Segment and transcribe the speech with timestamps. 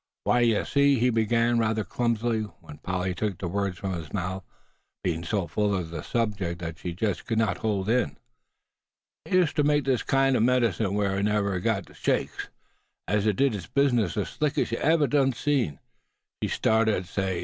[0.27, 4.43] "W'y, yuh see," he began, rather clumsily; when Polly took the words from his mouth,
[5.03, 8.17] being so full of the subject that she just could not hold in.
[9.25, 12.49] "He used ter make up a kind o' medicine w'enever we gut ther shakes,
[13.07, 15.77] an' it did the bizness the slickest yuh ever did see, suh,"
[16.41, 17.39] she started to say.